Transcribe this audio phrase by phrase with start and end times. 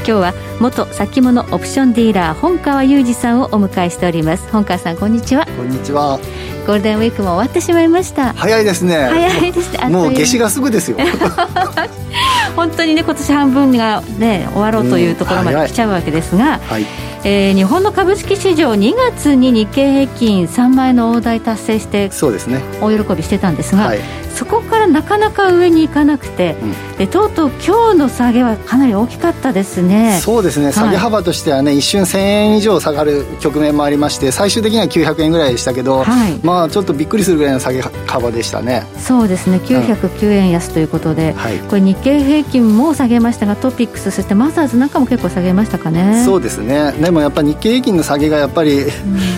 [0.00, 4.50] 今日は元先物オプションディーラー本川裕二さんをお迎えしております。
[4.50, 5.44] 本川さんこんにちは。
[5.44, 6.18] こんにちは。
[6.66, 8.32] ゴールデンウィークも終わってしまいました。
[8.32, 8.94] 早いですね。
[8.94, 9.72] 早いです。
[9.76, 10.96] ねもう夏至がすぐですよ。
[12.56, 16.86] 本当にね今年半分がね終わろうというところまで来ちゃうわけですが、はい、
[17.24, 22.60] えー、日本の株式市場2月に日経平均3万円の大台達成してそうですね。
[22.80, 24.00] 大喜びしてたんですが、はい、
[24.40, 30.18] そこからなかなか上に行かなくて、うん、でとうとう今日の下げはかなり大きかったですね。
[30.22, 38.86] そうですね、下げ幅としてはね一瞬1000円以上下がる局面もありまして最終的には900円ぐらいでしたけど、はい、まあちょっとびっくりするぐらいの下げ幅でしたね。
[38.96, 39.58] そうですね。
[39.58, 46.24] 909円安ということで、うんはい、これ日経平均も下げましたがトピックスそしてマザーズなんかも結構下げましたかね。
[46.24, 46.92] そうですね。
[46.92, 48.86] でもやっぱり日経平均の下げがやっぱり、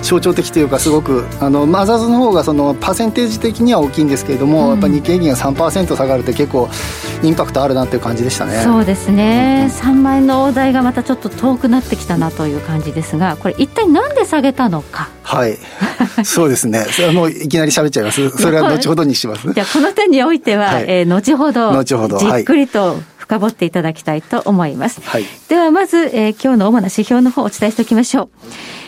[0.02, 6.68] 象徴的というかすごくあのマザーズの方がそのパーセンテージ的には大きいんですけれども、うん、やっぱり日経平均が3%下がるって結構
[7.22, 8.62] インパクトあるなっていう感じでしたね。
[8.62, 15.10] そうですね、うん、3万円の大台がまたちょっと遠くなってきたなという感じですがこれ一体なんで下げたのか。
[15.22, 15.58] はい。
[16.24, 16.84] そうですね。
[16.84, 18.28] それはもういきなり喋っちゃいます。
[18.36, 19.52] それは後ほどにします。
[19.52, 25.00] じゃあこの点においては、はい、えー、後ほど後ほどじっくりと、深掘っていただきたいと思います。
[25.02, 28.28] はい、ではまず、えー、今日の主な指標の方をお伝えしておきましょう。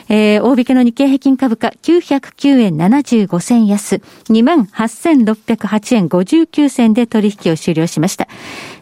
[0.09, 3.97] えー、大引けの日経平均株価909円75銭安、
[4.29, 8.29] 28,608円59銭で取引を終了しました。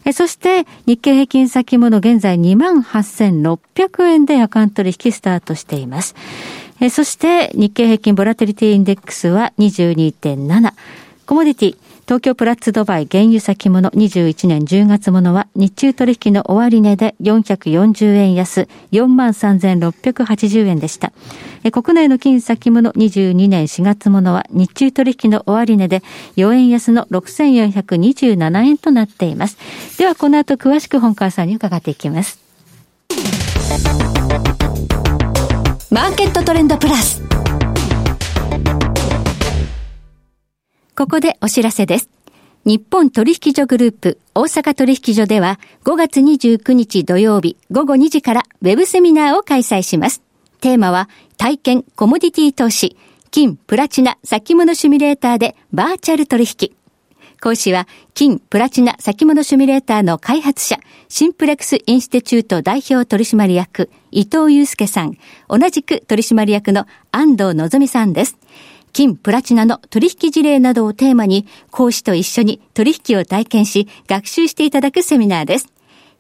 [0.05, 6.15] えー、そして日経平均先物現在28,600円で夜間取引スタートしています。
[6.81, 10.73] えー、そして日経平均ボラテリティインデックスは22.7。
[11.25, 21.13] コモディティ東京プラッツドバイ原油先物21年10月ものは日中取引の終値で440円安43,680円でした。
[21.71, 26.03] 国内の金先物22年4月ものは日中取引の終値で
[26.37, 29.57] 4円安の6427円となっています。
[29.97, 32.41] ではこの後詳しく本川さんに伺っていきます。
[35.91, 37.23] マーケットトレンドプラス。
[40.95, 42.11] ここでお知らせです。
[42.67, 50.23] 日本取引所グループ大阪取引所では5月29日土曜日午後2時からウェブセミナーを開催します。
[50.61, 51.09] テーマは
[51.39, 52.97] 体験コモディティ投資
[53.31, 56.73] 金プラチナ先物シミュレーターでバーチャル取引。
[57.41, 60.79] 講師は金プラチナ先物シミュレーターの開発者
[61.09, 65.17] シンプレックスインスティチュート代表取締役伊藤祐介さん
[65.49, 68.37] 同じく取締役の安藤のぞみさんです。
[68.93, 75.69] 金、プラチナの取引事例などをテーマに、講師と一緒に取引を体験し、学習していただくセミナーです。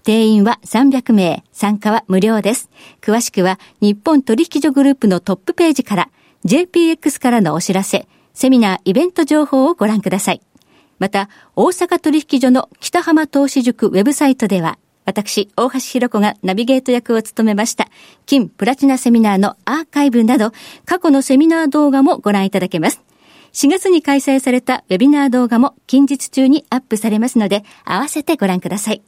[0.04, 2.70] 定員は300名、参加は無料です。
[3.00, 6.08] 詳しくは、日本取引所グループのトップページから、
[6.44, 10.40] JPX からのお知らせ、セミナー、イベント情報をご覧ください。
[10.98, 17.88] また、大阪取引所の北浜投資塾ウェブサイトでは、私、大橋弘子がナビゲート役を務めました、
[18.26, 20.52] 金プラチナセミナーのアーカイブなど、
[20.84, 23.02] 過去のセミナー動画もご覧いただけます。
[23.52, 29.02] 4月に開催されたウェビナー動画も近日中にアップされますので、合わせてご覧ください。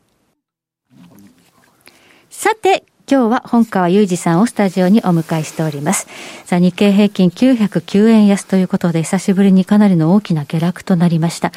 [2.29, 6.07] さて、今日は本川裕二さんをスタジオにお迎えしております。
[6.47, 11.49] さあ、日経平均909円安ということで、久しぶりにかなりの大きな下落となりました。
[11.49, 11.55] は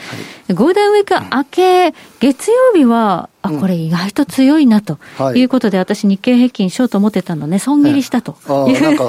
[0.50, 4.98] い、ゴールデンウィーク明け、月曜日はあ、これ意外と強いなと
[5.36, 5.44] い。
[5.44, 8.38] うことで、私日経平均ショート持ってたのね、損切りしたと。
[8.68, 8.82] いう。
[8.82, 9.06] なんか、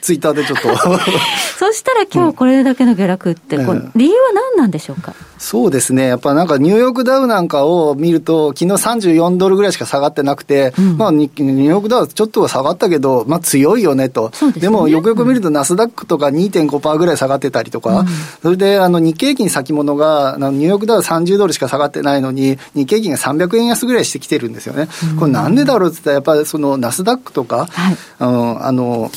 [0.00, 0.68] ツイッターでちょっと。
[1.58, 5.14] そしたら今日これだけの下落って、理由は何なんでしょうか？
[5.38, 6.06] そうですね。
[6.06, 14.30] やっぱなんかニューヨークダウなんかを見ると、昨日34ドルぐらいしか下がってなくて、うん、まあニューヨークダウちょっとは下がったけど、まあ強いよねと。
[14.56, 18.06] でもよくよく見るとナスダックとか2.5%ぐらい下がってたりとか、うん、
[18.42, 24.88] それであの日経平均先物が、ニューヨークダウ30ドルしか下がってないのに、日経平均が300円安ぐらいしてきてるんですよね。
[25.18, 29.10] これなんでだろうって言ったら、やっぱりそのナスダックとか、はい、あの、あの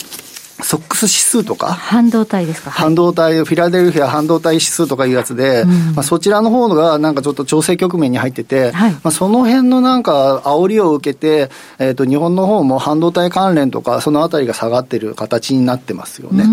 [0.61, 16.45] ソックス指数とか、半導体ですか、半導体、フィラデルフィア半導体指数とかいうやつで、うん、まあ、そちらの方がなんかちょっと調整局面に入ってて、はい、まあ、その辺のなんか煽りを受けて、えー、と日本の方も半導体関連とか、そのあたりが下がってる形になってますよね、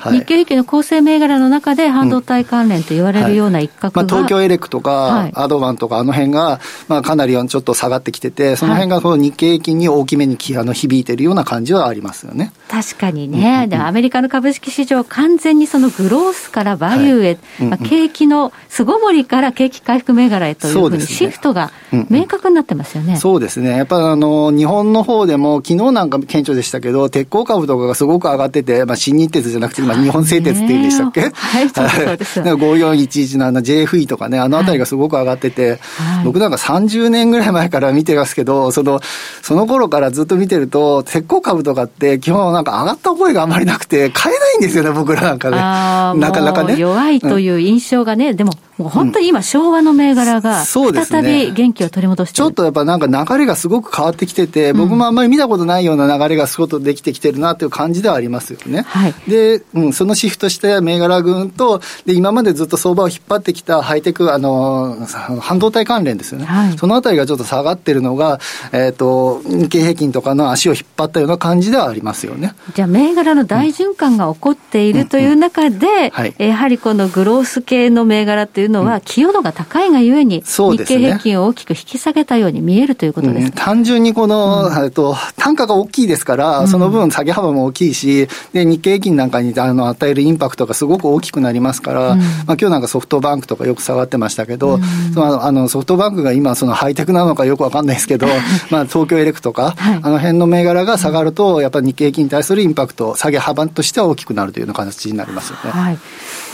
[0.00, 4.06] はい、日経平均の構成銘柄の中で、半導体関連と言われるような一角が、うん。
[4.06, 12.52] はい、まあ、東京エレクとか、アドバンとか、あの辺が、まあ、かなりちょっと下がってきてて、その辺がその日経平均に大きめにあの響いてるような感じはありますよね。
[12.68, 13.66] 確かにね、ね。
[13.68, 21.70] で、アメリカの株式市場、完全にそのグロースからバリューへ、はい、まあ、景気の巣ごもりから景気回復銘柄へというふうにシフトが
[22.10, 23.16] 明確になってますよね。
[23.16, 23.76] そうですね。
[23.76, 31.30] やっぱあの、日本の方でも、昨日なんか顕著でしたけど、鉄鋼株とかがすごく上がってて、まあ、新日鉄じゃなくて、今、日本製鉄っていうんでしたっけ？
[31.32, 32.40] はい、そうです。
[32.40, 39.00] 5411のあの JFE とかね、あのあたりがすごく上がってて、はい、僕なんか30年ぐらい前から見てますけど、その、
[39.42, 45.56] その頃からずっと見てると、鉄鋼株とかって基本なんか上がった覚えがあまりなくて、買えないんですよね、僕らなんかね。
[46.20, 46.76] なかなかね。
[46.76, 58.82] 弱いという印象がね、うん、でも、もう本当に今、昭和の銘柄が、再び元気を取り戻して、ね、ちょっとやっぱなんか流れがすごく変わってきてて、僕もあんまり見たことないような流れがすごくできてきてるなという感じではありますよね。
[58.82, 65.06] はい、で、うん、そのシフトして銘柄群と、で、今までずっと相場を引っ張ってきたハイテク、あの、
[65.40, 66.44] 半導体関連ですよね。
[66.44, 68.40] はい、そのあたりがちょっと下がってるのが、
[68.72, 72.54] えっ、ー、と、日経平均とかの足を引っ張ったような感じではありますよね。
[72.74, 94.82] じゃあ、銘柄の大循環が起こっているという中で、やはりこのグロース系の銘柄っていうのは、寄与度が高いがゆえに、日経平均を大きく引き下げたように見えるということです、ね、単純にこの、うん、と単価が大きいですから、その分下げ幅も大きいし、で日経平均なんかにあの与えるインパクトがすごく大きくなりますから、うん、まあ今日なんかソフトバンクとかよく下がってましたけど、うん、
[95.12, 98.26] そのあのソフトバンクが今、そのハイテクなのかよくわかんないですけど、
[98.70, 105.70] まあ東京エレクとか、はい、あの辺の銘柄が下がると、やっぱり日経平均に対するインパクト、下げ幅としては大きくなるというような形になりますよね。
[105.70, 105.98] はい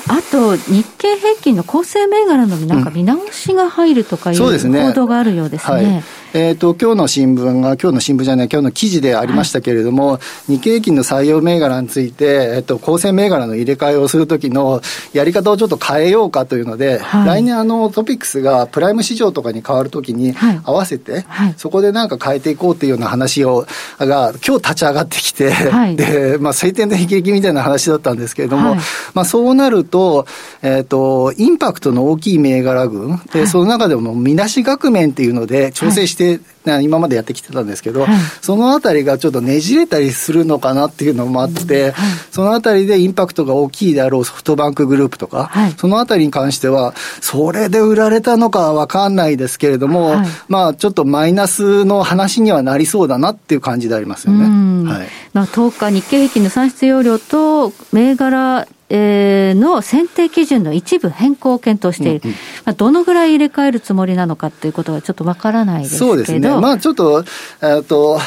[0.08, 6.02] あと、日経平均の構成銘柄のなんか見直しが入るとかいう報道があるようですね。
[6.34, 14.81] えっ、ー、と、今日の新聞が、今日の新聞じゃない、今日の記事でありましたけれども、はい、日経平均の採用銘柄について、えっ、ー、と、構成銘柄の入れ替えをするときの
[15.12, 20.34] やり方をちょっと変えようかというので、はい、来年あの、トピックスがプライム市場とかに変わるときに
[20.64, 23.67] 合わせて、はい、そこでなんか変えていこうというような話を、
[23.99, 25.52] が、今日立ち上がってきて、
[25.96, 28.76] で、まあ、晴天で悲劇みたいな話だったんですけれども、
[29.12, 30.26] まあ、そうなると、
[30.62, 38.11] えっ、ー、と、インパクトの大きい銘柄群、で、その中でも見出し額面っていうので調整して、it 今までやってきてたんですけど、はい、
[38.41, 41.94] そのあたりがちょっとねじれたりするのかなっていうのもあって、はい、
[42.31, 50.14] そのあたりでインパクトが大きいであろうソフトバンクグループとか、はい、そのあたりに関しては、それで売られたのかはわかんないですけれども、
[50.49, 54.44] まあちょっとマイナスの話にはなりそうだなっていう感じでありますよね。
[54.88, 66.06] はい、まあ、10日、日経平均の産出容量と銘柄えー、の選定基準の一部変更を検討している、うんうん、まあ、どのぐらい入れ替えるつもりなのかということはちょっとわからないですけど。
[66.09, 67.25] そうですね、まあ、ちょっと、
[67.62, 68.19] えっと、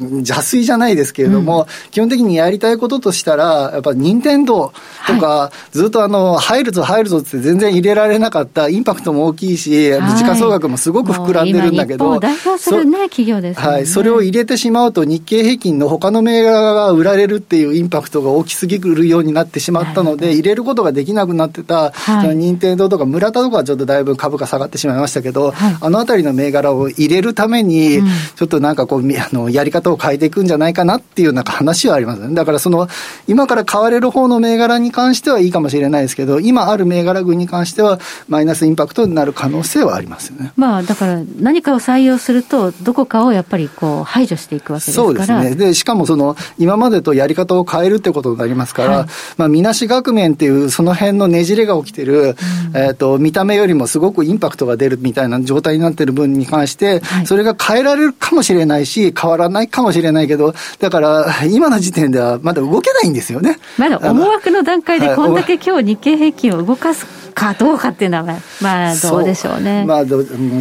[0.00, 4.72] 邪推じゃないですけれども、うん、基本的にやりたいこととしたら、やっぱ任天堂
[5.06, 28.00] とか、はい、ずっとあの、入るぞ入るぞって全然入れられなかった、インパクトも大きいし、はい、時価総額もすごく膨らんでるんだけど、代表するね、企業です、ね、はい、それを入れてしまうと、日経平均の他の銘柄が売られるっていうインパクトが大きすぎるようになってしまったので、入れることができなくなってた、はい、任天堂とか村田とかはちょっとだいぶ株価下がってしまいましたけど、はい、あのあたりの銘柄を入れるために、
[28.36, 32.34] ちょっとなんかこう、あのやり方を変えていくんじゃないかなっていうなんか話はありますね。
[32.34, 32.88] だからその、
[33.26, 37.98] 今から買われる方の銘柄に関してはいいかもしれないですけど、今ある銘柄群に関しては、
[38.28, 40.52] マイナスインパクトになる可能性はありますよね。
[40.56, 45.54] まあ、だから何かを採用すると、どこかをやっぱりこう排除していくわけですからそうですね。
[45.54, 52.36] で、しかもその、今までとやり方を変えるってことになりますから、はい、まあ、みなし額面っていう、その辺のねじれが起きてる、
[52.74, 63.58] うん、えっ、と、見た目よりもすごくインパクトが出るみたいな状態になってる分に関して、はい、それが変えられるかもしれないし、変わらないかもしれないけど、だから、今の時点ではまだ動けないんですよね。
[63.76, 69.84] まだ思惑の段階でこんだけ今日日経平均を動かすかどうかっていうのは、まあ、どうでしょうね。
[69.84, 70.04] まあ、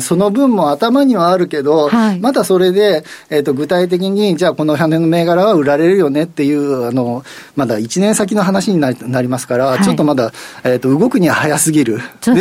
[0.01, 7.23] その分も頭にはあるけど、はい、まだそれで、えーと、具体的に、じゃあこの辺の銘柄は売られるよねっていう、あの、
[7.55, 10.31] まだ1年先の話になりますから、はい、ちょっとまだ、
[10.63, 11.99] えーと、動くには早すぎる。
[12.25, 12.37] でも、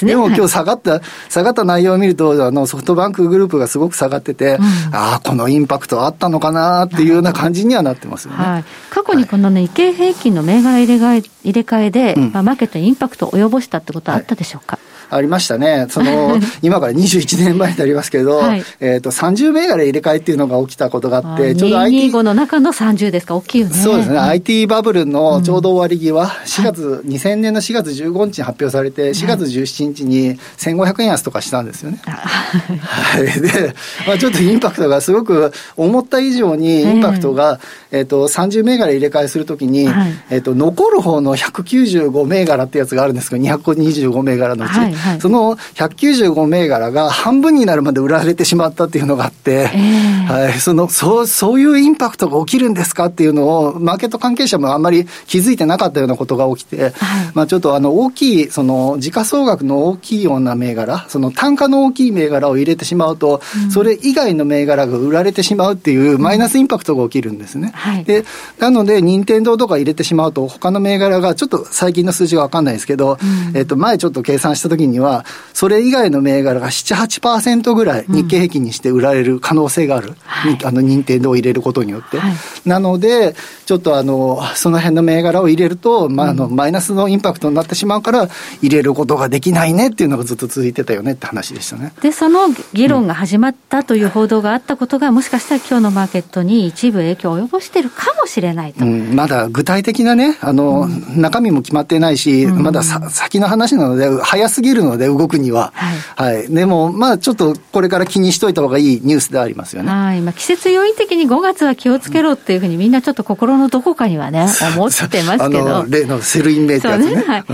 [0.00, 4.64] でね、も今日下がった、下がった内容を見ると、あの、ソフトバンクグループがすごく下がってて、うん、
[4.94, 8.38] ああ、このインパクトあったのかなっていうような感じにはなってますよね。
[8.38, 14.78] はい、過去にこのね、日経平均の銘柄入れ替え、入れ替えで、うん、まあ、マーケットにインパクトを及ぼしたたってことはあったでしょうか、
[15.10, 15.86] ありましたね。
[15.90, 22.10] その、 今から21年前になりますけど、はい、えっ、と、30銘柄入れ替えっていうのが起きたことがあって、ちょうど IT。
[22.10, 23.74] 225の中の30ですか、大きいよね。
[23.74, 24.18] そうですね。
[24.18, 32.00] IT バブルのちょうど終わり際、うん、4月、はい、2000年の4月15日に発表されて、4月17日に1500円安とかしたんですよね。
[32.04, 33.24] はい。
[33.40, 33.74] で、
[34.06, 56.92] まあちょっとインパクトがすごく思った以上にインパクトが、えっ、と、30銘柄入れ替えするときに、はい、えっ、と、残る方の195銘柄ってやつがあるんですけど、225銘柄のうち、はいはい、その195銘柄が半分になるまで売られてしまったっていうのがあって、えー、はい、そのそうそういうインパクトが起きるんですかっていうのを、マーケット関係者もあんまり気づいてなかったようなことが起きて、はい、
[57.34, 67.72] まあ、ちょっとあの大きい、その時価総額の大きいような銘柄、その単価の大きい銘柄を入れてしまうと、うん、それ以外の銘柄が売られてしまうっていうマイナスインパクトが起きるんですね。
[67.74, 68.24] はい、で
[68.58, 80.14] なので、任天堂とか入れてしまうと、他の銘柄がちょっと最近の数字が分かんないですけど、うん、えっと、前ちょっと計算したときには、それ以外の銘柄が7、8%ぐらい日経平均にして売られる可能性がある。
[80.24, 82.18] はい、あの、任天堂を入れることによって。
[82.18, 82.32] はい、
[82.66, 83.34] なので、
[83.66, 88.28] ちょっとあの、その辺の銘柄を入れると、まあ、あの、マイナスのインパクトになってしまうから、
[88.60, 91.92] 入れることができないねっていうのがずっと続いてたよねって話でしたね。
[92.02, 98.84] で、その議論が始まったという報道があったことが、もしかしたら今日のマーケットに一部影響を及ぼしているかもしれないと。
[98.84, 105.72] うん、まだ具体的なね、あの、うん、中身も決まってないし、まださ先の話なので、早すぎるので、動くには。
[105.74, 106.34] はい。
[106.34, 109.90] はい、でも、まあ、ちょっとこれから気にしといた方がいいニュースでありますよね。
[109.90, 110.20] はい。
[110.22, 115.84] まあ、季節要因的に5月は気をつけろっていうふうにみんなちょっと心のどこかにはね、 思ってますけど。
[115.88, 117.16] 例の sell in May ってやつね。
[117.16, 117.44] ねはい、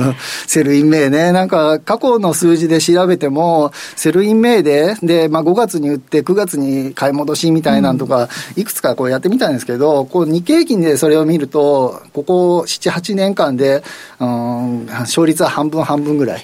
[0.46, 13.82] sell in May ね、なんか過去の数字で調べても、 sell in May で、で、まあ5月に売って9月に買い戻しみたいなんとか、いくつかこうやってみたんですけど、こう日経平均でそれを見ると、ここ7、8年間で、
[14.18, 16.40] うん、勝率は半分半分ぐらい。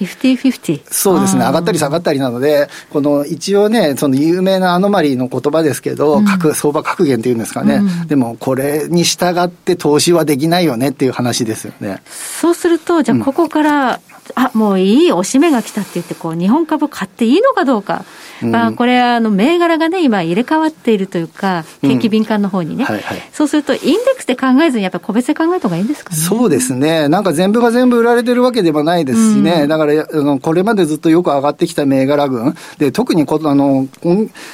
[0.67, 0.81] 50-50?
[0.91, 1.41] そうですね。
[1.41, 7.75] 上がったり下がったりなので、この一応ね、その有名なアノマリーの言葉ですけど、うん、相場格言っていうんですかね。
[7.75, 12.01] うん、でもこれに従って投資はできないよねっていう話ですよね。
[12.05, 18.05] そうすると、じゃあここから、うん、あ、もういいおしめが来たって言って、こう、日本株買っていいのかどうか。
[18.41, 22.83] まあ、これ、あの、銘柄がね、今入れ替わっているというか、景気敏感の方にね。
[22.83, 26.17] はいはい、そうすると、インデックスで考えずに、やっぱり個別で考えた方がいいんですかね。
[26.17, 27.09] そうですね。
[27.09, 29.67] なんか全部が全部売られてるわけでもないですしね。
[29.67, 32.55] だから、あの、これまでずっとよく上がってきた銘柄群。
[32.77, 33.87] で、特にこ、あの、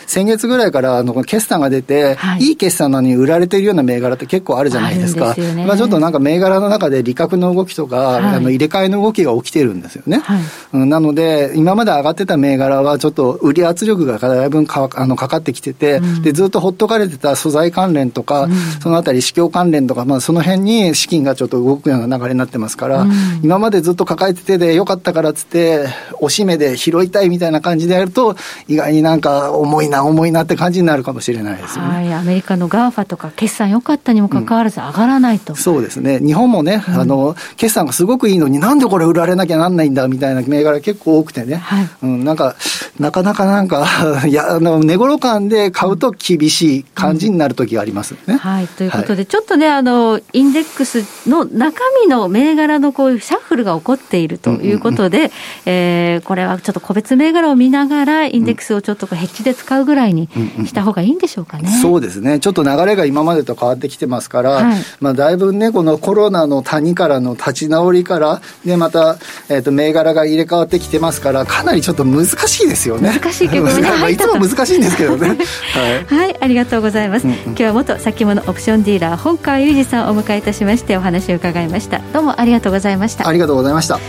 [0.08, 5.34] 先月ぐらいから、あの、決算が出て、はい、いい決算なのに売られてるような銘柄って結構あるじゃないですか。
[5.34, 10.20] すね、まあ、ちょっとなんか銘柄の中で利確の動きとか、はい、あの、入れ替えの動きが起きてるんですよね。
[10.20, 23.12] はい、なので、今まで上がってた銘柄は、ちょっと売り圧力がだいぶかあのかかってきてて、うん、で、ずっとほっとかれてた素材関連とか、うん、そのあたり、市況関連とか、まあ、その辺に資金がちょっと動くような流れになってますから、うん、
[23.44, 25.88] 今までずっと抱えててで、よかったからっつって、
[26.20, 28.36] 押し目で拾いたいみたいな感じでやると、
[28.68, 31.96] 意外になんか重いな、重いなって感じになるかもしれないですよね。
[31.96, 42.56] はい、アメリカの GAFA とか、決算良かったにもかかわらず、上がらないと、そうですね、日本もね、あの決算がすごくいいのに、なんでこれ売られなきゃなんないんだみたいな銘柄結構多くてね、はい、うん、なんか、
[43.00, 43.88] なかなかなんか、
[44.28, 55.32] いや、あの、値頃感で買うと厳しい感じになる時がありますね、うん、はい、ということで、はい、ちょっとね、あの、インデックスの中身の銘柄のこういうシャッフルが起こっているということで、うんうんうん、
[55.66, 60.30] えー、これはちょっと個別銘柄を見ながら、インデックスをちょっとこうヘッジで使うぐらいに
[60.66, 61.64] した方がいいんでしょうかね。
[61.68, 62.40] うんうん、そうですね。
[62.40, 69.18] ちょっと流れが今までと変わってきてますから、はい、まあ、だいぶね、このコロナの谷からの立ち直りから、で、また、
[69.50, 73.12] えっ、ー、と、銘柄が入れ替わってきてますから、かなりちょっと難しいですよね。
[73.20, 73.82] 難しいけどね。
[73.82, 75.38] まあ、いつも難しいんですけどね。
[76.08, 77.26] はい、はい、ありがとうございます。
[77.26, 82.02] うんうん、今日は元先物オプションディーラー、本川裕二さんをお迎えいたしまして、お話を伺いました。
[82.14, 83.28] どうもありがとうございました。
[83.28, 84.00] ありがとうございました。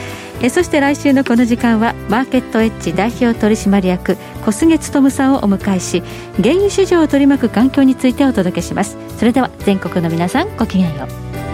[0.43, 6.03] えそして来週のこの時間はマーケットエッジ代表取締役小菅勉さんをお迎えし
[6.43, 11.07] 原油市場を取り巻く環境についてお届けしますそれでは全国の皆さんごきげんよ
[11.51, 11.54] う